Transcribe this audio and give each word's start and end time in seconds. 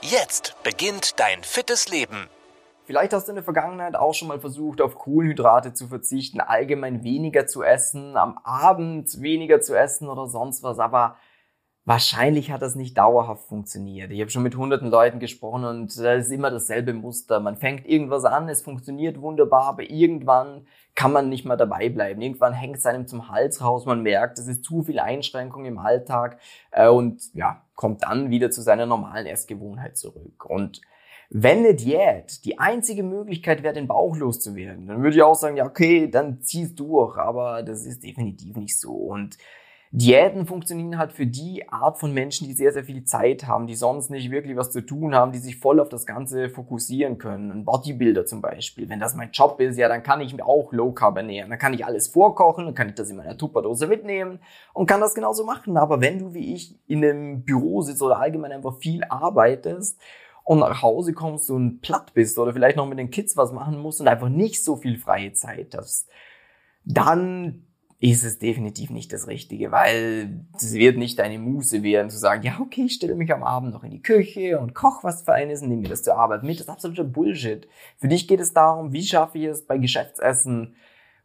Jetzt 0.00 0.54
beginnt 0.62 1.18
dein 1.18 1.42
fittes 1.42 1.88
Leben. 1.88 2.28
Vielleicht 2.84 3.12
hast 3.12 3.26
du 3.26 3.32
in 3.32 3.36
der 3.36 3.44
Vergangenheit 3.44 3.96
auch 3.96 4.14
schon 4.14 4.28
mal 4.28 4.38
versucht, 4.38 4.80
auf 4.80 4.94
Kohlenhydrate 4.94 5.74
zu 5.74 5.88
verzichten, 5.88 6.40
allgemein 6.40 7.02
weniger 7.02 7.48
zu 7.48 7.64
essen, 7.64 8.16
am 8.16 8.38
Abend 8.44 9.20
weniger 9.20 9.60
zu 9.60 9.74
essen 9.74 10.08
oder 10.08 10.28
sonst 10.28 10.62
was, 10.62 10.78
aber 10.78 11.16
wahrscheinlich 11.88 12.50
hat 12.50 12.60
das 12.60 12.74
nicht 12.74 12.98
dauerhaft 12.98 13.48
funktioniert. 13.48 14.10
Ich 14.10 14.20
habe 14.20 14.30
schon 14.30 14.42
mit 14.42 14.54
hunderten 14.56 14.90
Leuten 14.90 15.20
gesprochen 15.20 15.64
und 15.64 15.98
da 15.98 16.12
ist 16.12 16.30
immer 16.30 16.50
dasselbe 16.50 16.92
Muster. 16.92 17.40
Man 17.40 17.56
fängt 17.56 17.86
irgendwas 17.86 18.26
an, 18.26 18.46
es 18.50 18.60
funktioniert 18.60 19.22
wunderbar, 19.22 19.64
aber 19.64 19.88
irgendwann 19.88 20.66
kann 20.94 21.12
man 21.12 21.30
nicht 21.30 21.46
mehr 21.46 21.56
dabei 21.56 21.88
bleiben. 21.88 22.20
Irgendwann 22.20 22.52
hängt 22.52 22.76
es 22.76 22.84
einem 22.84 23.06
zum 23.06 23.30
Hals 23.30 23.62
raus, 23.62 23.86
man 23.86 24.02
merkt, 24.02 24.38
es 24.38 24.48
ist 24.48 24.64
zu 24.64 24.82
viel 24.82 24.98
Einschränkung 24.98 25.64
im 25.64 25.78
Alltag 25.78 26.38
äh, 26.72 26.88
und 26.88 27.22
ja, 27.32 27.64
kommt 27.74 28.02
dann 28.02 28.28
wieder 28.28 28.50
zu 28.50 28.60
seiner 28.60 28.84
normalen 28.84 29.24
Essgewohnheit 29.24 29.96
zurück. 29.96 30.44
Und 30.44 30.82
wenn 31.30 31.60
eine 31.60 31.74
Diät 31.74 32.44
die 32.44 32.58
einzige 32.58 33.02
Möglichkeit 33.02 33.62
wäre, 33.62 33.72
den 33.72 33.88
Bauch 33.88 34.14
loszuwerden, 34.14 34.88
dann 34.88 35.02
würde 35.02 35.16
ich 35.16 35.22
auch 35.22 35.34
sagen, 35.34 35.56
ja, 35.56 35.64
okay, 35.64 36.10
dann 36.10 36.42
zieh's 36.42 36.74
durch, 36.74 37.16
aber 37.16 37.62
das 37.62 37.86
ist 37.86 38.02
definitiv 38.02 38.56
nicht 38.56 38.78
so. 38.78 38.92
Und 38.92 39.38
Diäten 39.90 40.46
funktionieren 40.46 40.98
halt 40.98 41.12
für 41.12 41.26
die 41.26 41.66
Art 41.70 41.98
von 41.98 42.12
Menschen, 42.12 42.46
die 42.46 42.52
sehr, 42.52 42.72
sehr 42.72 42.84
viel 42.84 43.04
Zeit 43.04 43.46
haben, 43.46 43.66
die 43.66 43.74
sonst 43.74 44.10
nicht 44.10 44.30
wirklich 44.30 44.54
was 44.54 44.70
zu 44.70 44.82
tun 44.84 45.14
haben, 45.14 45.32
die 45.32 45.38
sich 45.38 45.56
voll 45.56 45.80
auf 45.80 45.88
das 45.88 46.04
Ganze 46.04 46.50
fokussieren 46.50 47.16
können. 47.16 47.50
Ein 47.50 47.64
Bodybuilder 47.64 48.26
zum 48.26 48.42
Beispiel. 48.42 48.90
Wenn 48.90 49.00
das 49.00 49.14
mein 49.14 49.30
Job 49.30 49.58
ist, 49.60 49.78
ja, 49.78 49.88
dann 49.88 50.02
kann 50.02 50.20
ich 50.20 50.34
mir 50.34 50.44
auch 50.44 50.72
Low 50.74 50.92
Carb 50.92 51.16
ernähren. 51.16 51.48
Dann 51.48 51.58
kann 51.58 51.72
ich 51.72 51.86
alles 51.86 52.08
vorkochen, 52.08 52.66
dann 52.66 52.74
kann 52.74 52.90
ich 52.90 52.96
das 52.96 53.08
in 53.08 53.16
meiner 53.16 53.38
Tupperdose 53.38 53.86
mitnehmen 53.86 54.40
und 54.74 54.86
kann 54.86 55.00
das 55.00 55.14
genauso 55.14 55.44
machen. 55.44 55.78
Aber 55.78 56.02
wenn 56.02 56.18
du 56.18 56.34
wie 56.34 56.52
ich 56.52 56.78
in 56.86 57.02
einem 57.02 57.44
Büro 57.44 57.80
sitzt 57.80 58.02
oder 58.02 58.18
allgemein 58.18 58.52
einfach 58.52 58.76
viel 58.76 59.04
arbeitest 59.04 59.98
und 60.44 60.58
nach 60.58 60.82
Hause 60.82 61.14
kommst 61.14 61.50
und 61.50 61.80
platt 61.80 62.12
bist 62.12 62.38
oder 62.38 62.52
vielleicht 62.52 62.76
noch 62.76 62.86
mit 62.86 62.98
den 62.98 63.10
Kids 63.10 63.38
was 63.38 63.52
machen 63.52 63.78
musst 63.78 64.02
und 64.02 64.08
einfach 64.08 64.28
nicht 64.28 64.62
so 64.62 64.76
viel 64.76 64.98
freie 64.98 65.32
Zeit 65.32 65.74
hast, 65.74 66.10
dann 66.84 67.67
ist 68.00 68.24
es 68.24 68.38
definitiv 68.38 68.90
nicht 68.90 69.12
das 69.12 69.26
Richtige, 69.26 69.72
weil 69.72 70.44
es 70.54 70.72
wird 70.72 70.98
nicht 70.98 71.18
deine 71.18 71.38
Muße 71.38 71.82
werden, 71.82 72.10
zu 72.10 72.18
sagen, 72.18 72.44
ja, 72.44 72.58
okay, 72.60 72.84
ich 72.84 72.94
stelle 72.94 73.16
mich 73.16 73.32
am 73.32 73.42
Abend 73.42 73.72
noch 73.72 73.82
in 73.82 73.90
die 73.90 74.02
Küche 74.02 74.60
und 74.60 74.72
koch 74.74 75.02
was 75.02 75.22
Feines 75.22 75.62
und 75.62 75.68
nehme 75.68 75.82
mir 75.82 75.88
das 75.88 76.04
zur 76.04 76.16
Arbeit 76.16 76.44
mit. 76.44 76.56
Das 76.56 76.66
ist 76.66 76.68
absoluter 76.68 77.02
Bullshit. 77.02 77.66
Für 77.96 78.06
dich 78.06 78.28
geht 78.28 78.38
es 78.38 78.52
darum, 78.52 78.92
wie 78.92 79.02
schaffe 79.02 79.38
ich 79.38 79.44
es 79.46 79.66
bei 79.66 79.78
Geschäftsessen, 79.78 80.76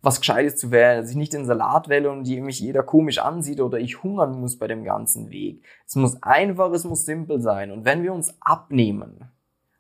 was 0.02 0.20
Gescheites 0.20 0.56
zu 0.56 0.72
wählen, 0.72 1.00
dass 1.00 1.12
ich 1.12 1.16
nicht 1.16 1.34
den 1.34 1.46
Salat 1.46 1.90
wähle 1.90 2.10
und 2.10 2.24
die 2.24 2.42
mich 2.42 2.60
jeder 2.60 2.82
komisch 2.82 3.20
ansieht 3.20 3.62
oder 3.62 3.78
ich 3.78 4.02
hungern 4.02 4.42
muss 4.42 4.58
bei 4.58 4.68
dem 4.68 4.84
ganzen 4.84 5.30
Weg. 5.30 5.64
Es 5.88 5.96
muss 5.96 6.22
einfach, 6.24 6.72
es 6.72 6.86
muss 6.86 7.06
simpel 7.06 7.40
sein. 7.40 7.72
Und 7.72 7.86
wenn 7.86 8.02
wir 8.02 8.14
uns 8.14 8.36
abnehmen, 8.42 9.32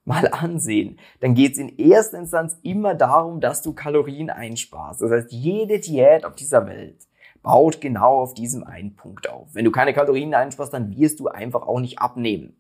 mal 0.05 0.27
ansehen, 0.31 0.99
dann 1.21 1.33
geht 1.33 1.53
es 1.53 1.57
in 1.57 1.77
erster 1.77 2.17
Instanz 2.19 2.57
immer 2.61 2.95
darum, 2.95 3.39
dass 3.39 3.61
du 3.61 3.73
Kalorien 3.73 4.29
einsparst. 4.29 5.01
Das 5.01 5.11
heißt, 5.11 5.31
jede 5.31 5.79
Diät 5.79 6.25
auf 6.25 6.35
dieser 6.35 6.67
Welt 6.67 7.07
baut 7.41 7.81
genau 7.81 8.21
auf 8.21 8.33
diesem 8.33 8.63
einen 8.63 8.95
Punkt 8.95 9.29
auf. 9.29 9.49
Wenn 9.53 9.65
du 9.65 9.71
keine 9.71 9.93
Kalorien 9.93 10.33
einsparst, 10.33 10.73
dann 10.73 10.95
wirst 10.95 11.19
du 11.19 11.27
einfach 11.27 11.63
auch 11.63 11.79
nicht 11.79 11.99
abnehmen. 11.99 12.57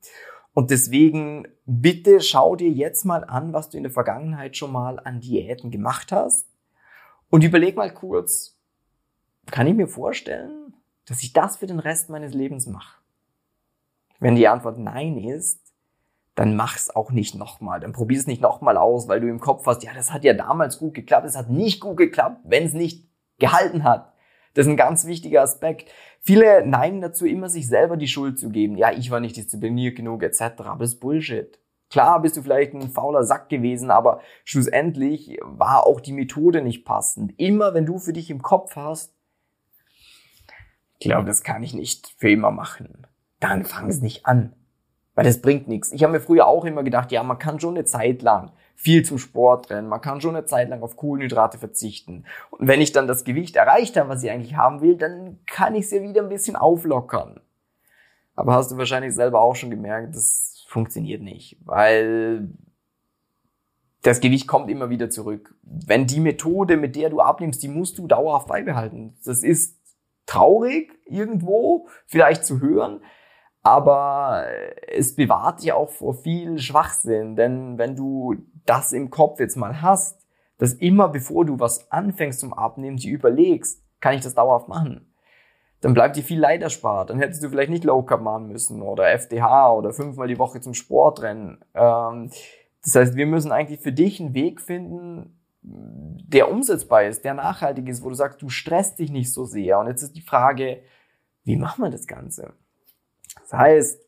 Und 0.53 0.69
deswegen 0.69 1.47
bitte 1.65 2.21
schau 2.21 2.55
dir 2.55 2.69
jetzt 2.69 3.05
mal 3.05 3.23
an, 3.23 3.53
was 3.53 3.69
du 3.69 3.77
in 3.77 3.83
der 3.83 3.91
Vergangenheit 3.91 4.55
schon 4.55 4.71
mal 4.71 4.99
an 4.99 5.19
Diäten 5.19 5.71
gemacht 5.71 6.11
hast 6.11 6.47
und 7.29 7.43
überleg 7.43 7.75
mal 7.75 7.91
kurz, 7.91 8.55
kann 9.47 9.65
ich 9.67 9.73
mir 9.73 9.87
vorstellen, 9.87 10.75
dass 11.05 11.23
ich 11.23 11.33
das 11.33 11.57
für 11.57 11.65
den 11.65 11.79
Rest 11.79 12.09
meines 12.09 12.33
Lebens 12.33 12.67
mache? 12.67 12.99
Wenn 14.19 14.35
die 14.35 14.47
Antwort 14.47 14.77
nein 14.77 15.17
ist, 15.17 15.62
dann 16.35 16.55
mach's 16.55 16.89
auch 16.89 17.11
nicht 17.11 17.35
nochmal. 17.35 17.79
Dann 17.79 17.93
probier's 17.93 18.27
nicht 18.27 18.41
nochmal 18.41 18.77
aus, 18.77 19.07
weil 19.07 19.21
du 19.21 19.27
im 19.27 19.39
Kopf 19.39 19.65
hast, 19.65 19.83
ja, 19.83 19.93
das 19.93 20.11
hat 20.11 20.23
ja 20.23 20.33
damals 20.33 20.79
gut 20.79 20.93
geklappt, 20.93 21.27
es 21.27 21.37
hat 21.37 21.49
nicht 21.49 21.79
gut 21.79 21.97
geklappt, 21.97 22.41
wenn 22.43 22.63
es 22.63 22.73
nicht 22.73 23.07
gehalten 23.39 23.83
hat. 23.83 24.13
Das 24.53 24.65
ist 24.65 24.71
ein 24.71 24.77
ganz 24.77 25.05
wichtiger 25.05 25.41
Aspekt. 25.41 25.91
Viele 26.21 26.65
neigen 26.65 27.01
dazu, 27.01 27.25
immer 27.25 27.49
sich 27.49 27.67
selber 27.67 27.97
die 27.97 28.07
Schuld 28.07 28.39
zu 28.39 28.49
geben. 28.49 28.77
Ja, 28.77 28.91
ich 28.91 29.09
war 29.11 29.19
nicht 29.19 29.35
diszipliniert 29.35 29.95
genug, 29.95 30.23
etc. 30.23 30.41
Aber 30.59 30.79
das 30.79 30.93
ist 30.93 30.99
Bullshit. 30.99 31.59
Klar 31.89 32.21
bist 32.21 32.37
du 32.37 32.41
vielleicht 32.41 32.73
ein 32.73 32.89
fauler 32.89 33.23
Sack 33.23 33.49
gewesen, 33.49 33.91
aber 33.91 34.21
schlussendlich 34.45 35.37
war 35.41 35.85
auch 35.85 36.01
die 36.01 36.13
Methode 36.13 36.61
nicht 36.61 36.85
passend. 36.85 37.33
Immer 37.37 37.73
wenn 37.73 37.85
du 37.85 37.99
für 37.99 38.13
dich 38.13 38.31
im 38.31 38.41
Kopf 38.41 38.75
hast, 38.75 39.13
ich 40.97 41.07
glaube, 41.07 41.25
das 41.25 41.43
kann 41.43 41.61
ich 41.61 41.73
nicht 41.73 42.15
für 42.17 42.31
immer 42.31 42.49
machen, 42.49 43.05
dann 43.39 43.65
fang 43.65 43.89
es 43.89 44.01
nicht 44.01 44.25
an. 44.25 44.55
Weil 45.15 45.25
das 45.25 45.41
bringt 45.41 45.67
nichts. 45.67 45.91
Ich 45.91 46.03
habe 46.03 46.13
mir 46.13 46.19
früher 46.19 46.47
auch 46.47 46.65
immer 46.65 46.83
gedacht, 46.83 47.11
ja, 47.11 47.21
man 47.23 47.37
kann 47.37 47.59
schon 47.59 47.75
eine 47.75 47.85
Zeit 47.85 48.21
lang 48.21 48.51
viel 48.75 49.05
zum 49.05 49.17
Sport 49.19 49.69
rennen, 49.69 49.87
man 49.87 50.01
kann 50.01 50.19
schon 50.19 50.35
eine 50.35 50.45
Zeit 50.45 50.69
lang 50.69 50.81
auf 50.81 50.97
Kohlenhydrate 50.97 51.57
verzichten. 51.57 52.25
Und 52.49 52.67
wenn 52.67 52.81
ich 52.81 52.91
dann 52.91 53.07
das 53.07 53.23
Gewicht 53.23 53.55
erreicht 53.55 53.95
habe, 53.97 54.09
was 54.09 54.23
ich 54.23 54.31
eigentlich 54.31 54.57
haben 54.57 54.81
will, 54.81 54.97
dann 54.97 55.39
kann 55.45 55.75
ich 55.75 55.85
es 55.85 55.91
ja 55.91 56.01
wieder 56.01 56.23
ein 56.23 56.29
bisschen 56.29 56.55
auflockern. 56.55 57.39
Aber 58.35 58.53
hast 58.53 58.71
du 58.71 58.77
wahrscheinlich 58.77 59.13
selber 59.13 59.41
auch 59.41 59.55
schon 59.55 59.69
gemerkt, 59.69 60.15
das 60.15 60.65
funktioniert 60.67 61.21
nicht, 61.21 61.57
weil 61.63 62.49
das 64.01 64.19
Gewicht 64.19 64.47
kommt 64.47 64.69
immer 64.69 64.89
wieder 64.89 65.09
zurück. 65.09 65.55
Wenn 65.61 66.07
die 66.07 66.19
Methode, 66.19 66.75
mit 66.75 66.95
der 66.95 67.09
du 67.09 67.21
abnimmst, 67.21 67.61
die 67.63 67.69
musst 67.69 67.97
du 67.99 68.07
dauerhaft 68.07 68.47
beibehalten. 68.47 69.15
Das 69.23 69.43
ist 69.43 69.79
traurig 70.25 70.91
irgendwo 71.05 71.87
vielleicht 72.07 72.45
zu 72.45 72.59
hören, 72.59 73.01
aber 73.63 74.45
es 74.87 75.15
bewahrt 75.15 75.61
dich 75.63 75.71
auch 75.71 75.89
vor 75.89 76.13
viel 76.13 76.57
Schwachsinn, 76.59 77.35
denn 77.35 77.77
wenn 77.77 77.95
du 77.95 78.35
das 78.65 78.91
im 78.91 79.09
Kopf 79.09 79.39
jetzt 79.39 79.55
mal 79.55 79.81
hast, 79.81 80.27
dass 80.57 80.73
immer 80.73 81.09
bevor 81.09 81.45
du 81.45 81.59
was 81.59 81.89
anfängst 81.91 82.41
zum 82.41 82.53
Abnehmen, 82.53 82.97
dir 82.97 83.13
überlegst, 83.13 83.81
kann 84.01 84.15
ich 84.15 84.21
das 84.21 84.35
dauerhaft 84.35 84.67
machen? 84.67 85.13
Dann 85.79 85.93
bleibt 85.93 86.15
dir 86.15 86.23
viel 86.23 86.39
Leid 86.39 86.61
erspart. 86.61 87.09
Dann 87.09 87.19
hättest 87.19 87.43
du 87.43 87.49
vielleicht 87.49 87.69
nicht 87.69 87.83
Low 87.83 88.03
Carb 88.03 88.21
machen 88.21 88.47
müssen 88.47 88.81
oder 88.81 89.09
FDH 89.11 89.73
oder 89.73 89.91
fünfmal 89.91 90.27
die 90.27 90.39
Woche 90.39 90.61
zum 90.61 90.73
Sport 90.73 91.21
rennen. 91.21 91.63
Ähm, 91.73 92.29
das 92.83 92.95
heißt, 92.95 93.15
wir 93.15 93.25
müssen 93.25 93.51
eigentlich 93.51 93.81
für 93.81 93.91
dich 93.91 94.19
einen 94.19 94.33
Weg 94.33 94.61
finden, 94.61 95.39
der 95.61 96.51
umsetzbar 96.51 97.03
ist, 97.05 97.23
der 97.23 97.33
nachhaltig 97.33 97.87
ist, 97.87 98.03
wo 98.03 98.09
du 98.09 98.15
sagst, 98.15 98.41
du 98.41 98.49
stresst 98.49 98.99
dich 98.99 99.11
nicht 99.11 99.33
so 99.33 99.45
sehr. 99.45 99.79
Und 99.79 99.87
jetzt 99.87 100.03
ist 100.03 100.15
die 100.15 100.21
Frage, 100.21 100.81
wie 101.43 101.55
machen 101.55 101.83
wir 101.83 101.89
das 101.89 102.07
Ganze? 102.07 102.53
Das 103.53 103.59
heißt, 103.61 104.01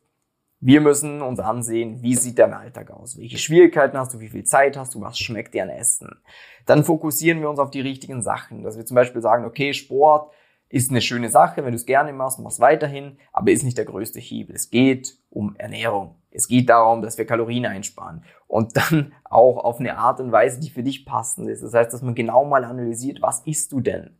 wir 0.58 0.80
müssen 0.80 1.22
uns 1.22 1.38
ansehen, 1.38 2.02
wie 2.02 2.16
sieht 2.16 2.40
dein 2.40 2.52
Alltag 2.52 2.90
aus? 2.90 3.16
Welche 3.16 3.38
Schwierigkeiten 3.38 3.96
hast 3.96 4.12
du? 4.12 4.18
Wie 4.18 4.28
viel 4.28 4.42
Zeit 4.42 4.76
hast 4.76 4.96
du? 4.96 5.00
Was 5.00 5.20
schmeckt 5.20 5.54
dir 5.54 5.62
an 5.62 5.68
Essen? 5.68 6.20
Dann 6.64 6.82
fokussieren 6.82 7.40
wir 7.40 7.48
uns 7.48 7.60
auf 7.60 7.70
die 7.70 7.80
richtigen 7.80 8.22
Sachen. 8.22 8.64
Dass 8.64 8.76
wir 8.76 8.84
zum 8.84 8.96
Beispiel 8.96 9.22
sagen, 9.22 9.44
okay, 9.44 9.72
Sport 9.72 10.32
ist 10.68 10.90
eine 10.90 11.00
schöne 11.00 11.28
Sache, 11.28 11.64
wenn 11.64 11.70
du 11.70 11.76
es 11.76 11.86
gerne 11.86 12.12
machst, 12.12 12.40
machst 12.40 12.58
weiterhin, 12.58 13.18
aber 13.32 13.52
ist 13.52 13.62
nicht 13.62 13.78
der 13.78 13.84
größte 13.84 14.18
Hebel. 14.18 14.56
Es 14.56 14.70
geht 14.70 15.16
um 15.30 15.54
Ernährung. 15.54 16.16
Es 16.32 16.48
geht 16.48 16.68
darum, 16.68 17.00
dass 17.00 17.16
wir 17.16 17.24
Kalorien 17.24 17.66
einsparen 17.66 18.24
und 18.48 18.76
dann 18.76 19.12
auch 19.22 19.58
auf 19.58 19.78
eine 19.78 19.96
Art 19.96 20.18
und 20.18 20.32
Weise, 20.32 20.58
die 20.58 20.70
für 20.70 20.82
dich 20.82 21.06
passend 21.06 21.48
ist. 21.48 21.62
Das 21.62 21.72
heißt, 21.72 21.92
dass 21.92 22.02
man 22.02 22.16
genau 22.16 22.44
mal 22.44 22.64
analysiert, 22.64 23.22
was 23.22 23.46
isst 23.46 23.70
du 23.70 23.80
denn? 23.80 24.16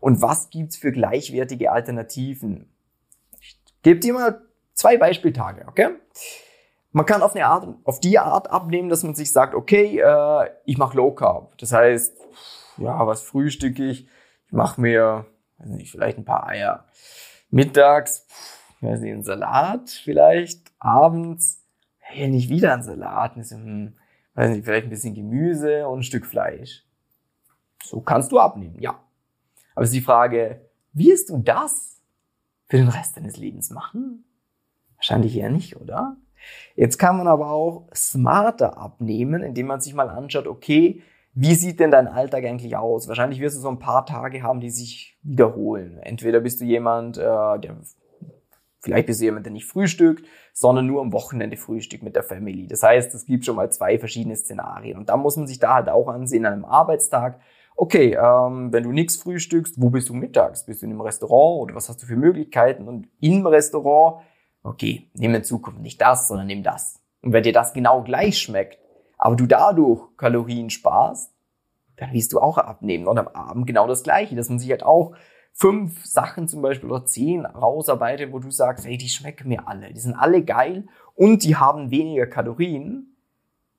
Und 0.00 0.20
was 0.20 0.50
gibt's 0.50 0.76
für 0.76 0.92
gleichwertige 0.92 1.72
Alternativen? 1.72 2.70
Gebe 3.82 4.00
dir 4.00 4.12
mal 4.12 4.42
zwei 4.80 4.96
Beispieltage, 4.96 5.66
okay? 5.68 5.90
Man 6.92 7.06
kann 7.06 7.22
auf 7.22 7.36
eine 7.36 7.46
Art, 7.46 7.68
auf 7.84 8.00
die 8.00 8.18
Art 8.18 8.50
abnehmen, 8.50 8.88
dass 8.88 9.04
man 9.04 9.14
sich 9.14 9.30
sagt, 9.30 9.54
okay, 9.54 10.00
äh, 10.00 10.50
ich 10.64 10.76
mache 10.76 10.96
Low 10.96 11.12
Carb. 11.12 11.56
Das 11.58 11.72
heißt, 11.72 12.16
ja, 12.78 13.06
was 13.06 13.22
frühstücke 13.22 13.84
ich? 13.84 14.08
Ich 14.46 14.52
mache 14.52 14.80
mir, 14.80 15.26
weiß 15.58 15.68
nicht, 15.68 15.92
vielleicht 15.92 16.18
ein 16.18 16.24
paar 16.24 16.48
Eier. 16.48 16.86
Mittags, 17.50 18.26
weiß 18.80 19.00
nicht, 19.00 19.12
einen 19.12 19.22
Salat 19.22 19.90
vielleicht. 19.90 20.72
Abends, 20.78 21.62
hey, 21.98 22.28
nicht 22.28 22.48
wieder 22.48 22.74
ein 22.74 22.82
Salat. 22.82 23.36
Hm, 23.36 23.96
weiß 24.34 24.50
nicht, 24.50 24.64
vielleicht 24.64 24.86
ein 24.86 24.90
bisschen 24.90 25.14
Gemüse 25.14 25.86
und 25.86 26.00
ein 26.00 26.02
Stück 26.02 26.26
Fleisch. 26.26 26.84
So 27.84 28.00
kannst 28.00 28.32
du 28.32 28.40
abnehmen, 28.40 28.80
ja. 28.80 28.98
Aber 29.74 29.84
es 29.84 29.90
ist 29.90 29.96
die 29.96 30.00
Frage, 30.00 30.68
wirst 30.92 31.30
du 31.30 31.38
das 31.38 32.00
für 32.68 32.78
den 32.78 32.88
Rest 32.88 33.16
deines 33.16 33.36
Lebens 33.36 33.70
machen? 33.70 34.24
Wahrscheinlich 35.00 35.36
eher 35.36 35.50
nicht, 35.50 35.80
oder? 35.80 36.16
Jetzt 36.76 36.98
kann 36.98 37.16
man 37.16 37.26
aber 37.26 37.50
auch 37.50 37.88
smarter 37.94 38.78
abnehmen, 38.78 39.42
indem 39.42 39.66
man 39.66 39.80
sich 39.80 39.94
mal 39.94 40.08
anschaut, 40.08 40.46
okay, 40.46 41.02
wie 41.32 41.54
sieht 41.54 41.80
denn 41.80 41.90
dein 41.90 42.08
Alltag 42.08 42.44
eigentlich 42.44 42.76
aus? 42.76 43.08
Wahrscheinlich 43.08 43.40
wirst 43.40 43.56
du 43.56 43.60
so 43.60 43.68
ein 43.68 43.78
paar 43.78 44.04
Tage 44.04 44.42
haben, 44.42 44.60
die 44.60 44.70
sich 44.70 45.18
wiederholen. 45.22 45.98
Entweder 46.02 46.40
bist 46.40 46.60
du 46.60 46.64
jemand, 46.64 47.18
äh, 47.18 47.22
der 47.22 47.76
vielleicht 48.80 49.06
bist 49.06 49.20
du 49.20 49.24
jemand, 49.24 49.46
der 49.46 49.52
nicht 49.52 49.66
frühstückt, 49.66 50.26
sondern 50.52 50.86
nur 50.86 51.00
am 51.00 51.12
Wochenende 51.12 51.56
frühstückt 51.56 52.02
mit 52.02 52.16
der 52.16 52.22
Family. 52.22 52.66
Das 52.66 52.82
heißt, 52.82 53.14
es 53.14 53.26
gibt 53.26 53.44
schon 53.44 53.56
mal 53.56 53.70
zwei 53.70 53.98
verschiedene 53.98 54.36
Szenarien. 54.36 54.98
Und 54.98 55.08
da 55.08 55.16
muss 55.16 55.36
man 55.36 55.46
sich 55.46 55.58
da 55.58 55.74
halt 55.74 55.88
auch 55.88 56.08
ansehen 56.08 56.46
an 56.46 56.52
einem 56.54 56.64
Arbeitstag. 56.64 57.40
Okay, 57.76 58.18
ähm, 58.20 58.72
wenn 58.72 58.82
du 58.82 58.92
nichts 58.92 59.16
frühstückst, 59.16 59.80
wo 59.80 59.90
bist 59.90 60.08
du 60.08 60.14
mittags? 60.14 60.66
Bist 60.66 60.82
du 60.82 60.86
in 60.86 60.92
einem 60.92 61.00
Restaurant 61.02 61.62
oder 61.62 61.74
was 61.74 61.88
hast 61.88 62.02
du 62.02 62.06
für 62.06 62.16
Möglichkeiten? 62.16 62.88
Und 62.88 63.08
im 63.20 63.46
Restaurant, 63.46 64.22
okay, 64.62 65.08
nimm 65.14 65.34
in 65.34 65.44
Zukunft 65.44 65.80
nicht 65.80 66.00
das, 66.00 66.28
sondern 66.28 66.46
nimm 66.46 66.62
das. 66.62 67.00
Und 67.22 67.32
wenn 67.32 67.42
dir 67.42 67.52
das 67.52 67.72
genau 67.72 68.02
gleich 68.02 68.38
schmeckt, 68.38 68.78
aber 69.18 69.36
du 69.36 69.46
dadurch 69.46 70.16
Kalorien 70.16 70.70
sparst, 70.70 71.32
dann 71.96 72.12
wirst 72.12 72.32
du 72.32 72.40
auch 72.40 72.58
abnehmen. 72.58 73.06
Und 73.06 73.18
am 73.18 73.28
Abend 73.28 73.66
genau 73.66 73.86
das 73.86 74.02
Gleiche, 74.02 74.34
dass 74.34 74.48
man 74.48 74.58
sich 74.58 74.70
halt 74.70 74.82
auch 74.82 75.14
fünf 75.52 76.06
Sachen 76.06 76.48
zum 76.48 76.62
Beispiel 76.62 76.90
oder 76.90 77.04
zehn 77.04 77.44
rausarbeitet, 77.44 78.32
wo 78.32 78.38
du 78.38 78.50
sagst, 78.50 78.86
hey, 78.86 78.96
die 78.96 79.08
schmecken 79.08 79.48
mir 79.48 79.68
alle, 79.68 79.92
die 79.92 80.00
sind 80.00 80.14
alle 80.14 80.42
geil 80.42 80.86
und 81.14 81.44
die 81.44 81.56
haben 81.56 81.90
weniger 81.90 82.26
Kalorien, 82.26 83.16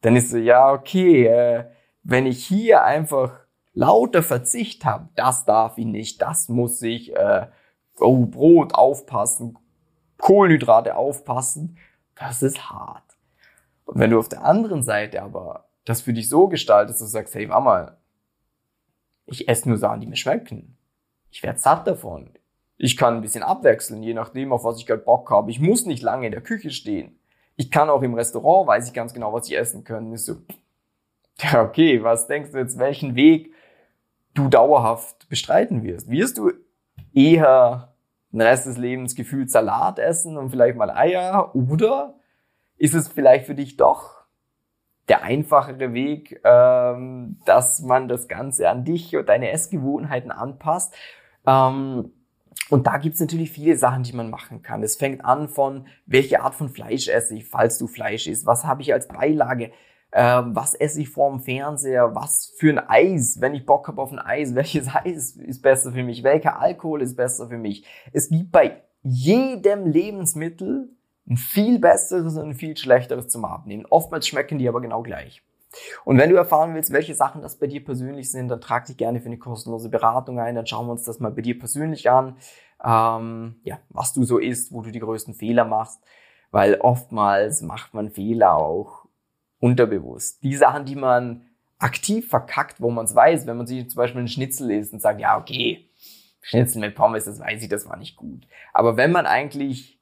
dann 0.01 0.15
ist 0.15 0.29
so, 0.29 0.37
ja, 0.37 0.71
okay, 0.71 1.25
äh, 1.25 1.65
wenn 2.03 2.25
ich 2.25 2.45
hier 2.45 2.83
einfach 2.83 3.31
lauter 3.73 4.21
Verzicht 4.21 4.85
habe, 4.85 5.09
das 5.15 5.45
darf 5.45 5.77
ich 5.77 5.85
nicht, 5.85 6.21
das 6.21 6.49
muss 6.49 6.81
ich, 6.81 7.15
äh, 7.15 7.47
oh, 7.99 8.25
Brot 8.25 8.75
aufpassen, 8.75 9.57
Kohlenhydrate 10.21 10.95
aufpassen, 10.95 11.77
das 12.15 12.41
ist 12.41 12.69
hart. 12.69 13.03
Und 13.85 13.99
wenn 13.99 14.11
du 14.11 14.19
auf 14.19 14.29
der 14.29 14.45
anderen 14.45 14.83
Seite 14.83 15.21
aber 15.21 15.65
das 15.85 16.01
für 16.01 16.13
dich 16.13 16.29
so 16.29 16.47
gestaltest, 16.47 17.01
dass 17.01 17.07
du 17.07 17.11
sagst, 17.11 17.35
hey, 17.35 17.49
warte 17.49 17.63
mal, 17.63 17.97
ich 19.25 19.47
esse 19.47 19.67
nur 19.67 19.77
Sachen, 19.77 20.01
die 20.01 20.07
mir 20.07 20.15
schmecken. 20.15 20.77
Ich 21.31 21.41
werde 21.43 21.59
satt 21.59 21.87
davon. 21.87 22.29
Ich 22.77 22.97
kann 22.97 23.15
ein 23.15 23.21
bisschen 23.21 23.43
abwechseln, 23.43 24.03
je 24.03 24.13
nachdem, 24.13 24.53
auf 24.53 24.63
was 24.63 24.77
ich 24.77 24.85
gerade 24.85 25.01
Bock 25.01 25.29
habe. 25.29 25.51
Ich 25.51 25.59
muss 25.59 25.85
nicht 25.85 26.03
lange 26.03 26.25
in 26.25 26.31
der 26.31 26.41
Küche 26.41 26.71
stehen. 26.71 27.19
Ich 27.55 27.71
kann 27.71 27.89
auch 27.89 28.01
im 28.01 28.13
Restaurant, 28.13 28.67
weiß 28.67 28.87
ich 28.87 28.93
ganz 28.93 29.13
genau, 29.13 29.33
was 29.33 29.47
ich 29.47 29.57
essen 29.57 29.83
kann. 29.83 30.11
Ist 30.13 30.25
so, 30.25 30.37
ja, 31.39 31.63
okay, 31.63 32.03
was 32.03 32.27
denkst 32.27 32.51
du 32.51 32.57
jetzt, 32.57 32.77
welchen 32.77 33.15
Weg 33.15 33.53
du 34.33 34.49
dauerhaft 34.49 35.27
bestreiten 35.29 35.83
wirst? 35.83 36.09
Wirst 36.09 36.37
du 36.37 36.51
eher 37.13 37.90
den 38.31 38.41
Rest 38.41 38.65
des 38.65 38.77
Lebens 38.77 39.15
gefühlt 39.15 39.51
Salat 39.51 39.99
essen 39.99 40.37
und 40.37 40.49
vielleicht 40.49 40.77
mal 40.77 40.89
Eier 40.89 41.55
oder 41.55 42.15
ist 42.77 42.95
es 42.95 43.07
vielleicht 43.07 43.45
für 43.45 43.55
dich 43.55 43.77
doch 43.77 44.21
der 45.07 45.23
einfachere 45.23 45.93
Weg, 45.93 46.39
ähm, 46.43 47.37
dass 47.45 47.81
man 47.81 48.07
das 48.07 48.27
Ganze 48.27 48.69
an 48.69 48.85
dich 48.85 49.15
und 49.15 49.27
deine 49.27 49.51
Essgewohnheiten 49.51 50.31
anpasst. 50.31 50.95
Ähm, 51.45 52.11
und 52.69 52.87
da 52.87 52.97
gibt's 52.97 53.19
natürlich 53.19 53.51
viele 53.51 53.75
Sachen, 53.75 54.03
die 54.03 54.13
man 54.13 54.29
machen 54.29 54.61
kann. 54.61 54.83
Es 54.83 54.95
fängt 54.95 55.25
an 55.25 55.49
von, 55.49 55.87
welche 56.05 56.41
Art 56.41 56.55
von 56.55 56.69
Fleisch 56.69 57.09
esse 57.09 57.35
ich, 57.35 57.45
falls 57.45 57.77
du 57.77 57.87
Fleisch 57.87 58.27
isst, 58.27 58.45
was 58.45 58.63
habe 58.63 58.81
ich 58.81 58.93
als 58.93 59.07
Beilage, 59.09 59.71
ähm, 60.13 60.55
was 60.55 60.75
esse 60.75 61.01
ich 61.01 61.09
vorm 61.09 61.41
Fernseher, 61.41 62.13
was 62.15 62.53
für 62.57 62.69
ein 62.69 62.79
Eis, 62.79 63.39
wenn 63.39 63.53
ich 63.53 63.65
Bock 63.65 63.87
habe 63.87 64.01
auf 64.01 64.11
ein 64.11 64.19
Eis, 64.19 64.55
welches 64.55 64.87
Eis 64.93 65.31
ist 65.37 65.61
besser 65.61 65.91
für 65.91 66.03
mich, 66.03 66.23
welcher 66.23 66.59
Alkohol 66.59 67.01
ist 67.01 67.15
besser 67.15 67.47
für 67.47 67.57
mich. 67.57 67.85
Es 68.11 68.29
gibt 68.29 68.51
bei 68.51 68.81
jedem 69.03 69.87
Lebensmittel 69.87 70.89
ein 71.27 71.37
viel 71.37 71.79
besseres 71.79 72.35
und 72.37 72.49
ein 72.49 72.55
viel 72.55 72.75
schlechteres 72.75 73.27
zum 73.27 73.45
Abnehmen. 73.45 73.85
Oftmals 73.89 74.27
schmecken 74.27 74.57
die 74.57 74.67
aber 74.67 74.81
genau 74.81 75.01
gleich. 75.01 75.41
Und 76.03 76.17
wenn 76.17 76.29
du 76.29 76.35
erfahren 76.35 76.73
willst, 76.75 76.91
welche 76.91 77.15
Sachen 77.15 77.41
das 77.41 77.57
bei 77.57 77.67
dir 77.67 77.83
persönlich 77.83 78.29
sind, 78.29 78.49
dann 78.49 78.59
trag 78.59 78.85
dich 78.85 78.97
gerne 78.97 79.21
für 79.21 79.27
eine 79.27 79.37
kostenlose 79.37 79.89
Beratung 79.89 80.39
ein. 80.39 80.55
Dann 80.55 80.67
schauen 80.67 80.87
wir 80.87 80.91
uns 80.91 81.03
das 81.03 81.19
mal 81.19 81.31
bei 81.31 81.41
dir 81.41 81.57
persönlich 81.57 82.09
an, 82.09 82.35
ähm, 82.83 83.55
ja, 83.63 83.79
was 83.89 84.11
du 84.13 84.23
so 84.23 84.37
isst, 84.37 84.73
wo 84.73 84.81
du 84.81 84.91
die 84.91 84.99
größten 84.99 85.33
Fehler 85.33 85.63
machst, 85.63 86.01
weil 86.51 86.75
oftmals 86.75 87.61
macht 87.61 87.93
man 87.93 88.09
Fehler 88.09 88.55
auch 88.55 89.00
unterbewusst. 89.61 90.43
Die 90.43 90.57
Sachen, 90.57 90.83
die 90.83 90.97
man 90.97 91.45
aktiv 91.79 92.29
verkackt, 92.29 92.81
wo 92.81 92.91
man 92.91 93.05
es 93.05 93.15
weiß, 93.15 93.47
wenn 93.47 93.57
man 93.57 93.67
sich 93.67 93.89
zum 93.89 93.97
Beispiel 93.97 94.19
einen 94.19 94.27
Schnitzel 94.27 94.69
isst 94.71 94.91
und 94.91 95.01
sagt, 95.01 95.21
ja, 95.21 95.37
okay, 95.37 95.89
Schnitzel 96.41 96.81
mit 96.81 96.95
Pommes, 96.95 97.25
das 97.25 97.39
weiß 97.39 97.63
ich, 97.63 97.69
das 97.69 97.87
war 97.87 97.97
nicht 97.97 98.17
gut. 98.17 98.47
Aber 98.73 98.97
wenn 98.97 99.11
man 99.11 99.25
eigentlich 99.25 99.99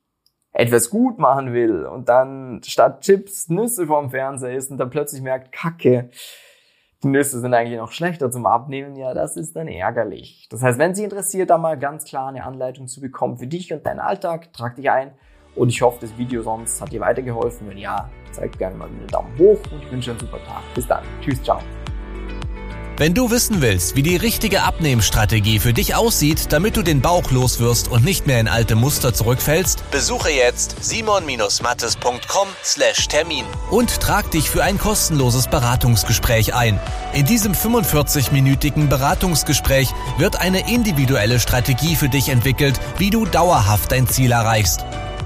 etwas 0.51 0.89
gut 0.89 1.19
machen 1.19 1.53
will 1.53 1.85
und 1.85 2.09
dann 2.09 2.61
statt 2.63 3.01
Chips 3.01 3.49
Nüsse 3.49 3.87
vorm 3.87 4.09
Fernseher 4.09 4.55
isst 4.55 4.71
und 4.71 4.77
dann 4.77 4.89
plötzlich 4.89 5.21
merkt, 5.21 5.51
Kacke, 5.51 6.09
die 7.03 7.07
Nüsse 7.07 7.39
sind 7.39 7.53
eigentlich 7.53 7.77
noch 7.77 7.91
schlechter 7.91 8.31
zum 8.31 8.45
Abnehmen, 8.45 8.95
ja, 8.95 9.13
das 9.13 9.37
ist 9.37 9.55
dann 9.55 9.67
ärgerlich. 9.67 10.47
Das 10.49 10.63
heißt, 10.63 10.79
wenn 10.79 10.95
Sie 10.95 11.03
interessiert, 11.03 11.49
da 11.49 11.57
mal 11.57 11.77
ganz 11.77 12.03
klar 12.03 12.29
eine 12.29 12.43
Anleitung 12.43 12.87
zu 12.87 12.99
bekommen 12.99 13.37
für 13.37 13.47
dich 13.47 13.71
und 13.71 13.85
deinen 13.85 13.99
Alltag, 13.99 14.51
trag 14.53 14.75
dich 14.75 14.89
ein 14.89 15.11
und 15.59 15.69
ich 15.69 15.81
hoffe, 15.81 15.97
das 16.01 16.17
Video 16.17 16.41
sonst 16.41 16.81
hat 16.81 16.91
dir 16.91 17.01
weitergeholfen. 17.01 17.69
Wenn 17.69 17.77
ja, 17.77 18.09
zeig 18.31 18.57
gerne 18.57 18.75
mal 18.77 18.87
einen 18.87 19.05
Daumen 19.07 19.37
hoch 19.37 19.59
und 19.71 19.83
ich 19.83 19.91
wünsche 19.91 20.09
einen 20.11 20.19
super 20.19 20.39
Tag. 20.45 20.61
Bis 20.73 20.87
dann. 20.87 21.03
Tschüss, 21.21 21.43
ciao. 21.43 21.59
Wenn 22.95 23.13
du 23.13 23.29
wissen 23.31 23.61
willst, 23.61 23.95
wie 23.95 24.03
die 24.03 24.17
richtige 24.17 24.63
Abnehmstrategie 24.63 25.59
für 25.59 25.71
dich 25.71 25.95
aussieht, 25.95 26.51
damit 26.51 26.75
du 26.75 26.81
den 26.81 26.99
Bauch 26.99 27.31
loswirst 27.31 27.89
und 27.89 28.03
nicht 28.03 28.27
mehr 28.27 28.41
in 28.41 28.49
alte 28.49 28.75
Muster 28.75 29.13
zurückfällst, 29.13 29.89
besuche 29.89 30.31
jetzt 30.31 30.83
simon-mattes.com/termin 30.83 33.45
und 33.71 34.01
trag 34.01 34.29
dich 34.31 34.49
für 34.49 34.63
ein 34.63 34.77
kostenloses 34.77 35.47
Beratungsgespräch 35.47 36.53
ein. 36.53 36.77
In 37.13 37.25
diesem 37.25 37.53
45-minütigen 37.53 38.89
Beratungsgespräch 38.89 39.93
wird 40.17 40.41
eine 40.41 40.69
individuelle 40.69 41.39
Strategie 41.39 41.95
für 41.95 42.09
dich 42.09 42.27
entwickelt, 42.27 42.81
wie 42.97 43.11
du 43.11 43.25
dauerhaft 43.25 43.93
dein 43.93 44.07
Ziel 44.07 44.33
erreichst. 44.33 44.83